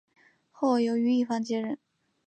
[0.49, 1.77] 后由于一方接任。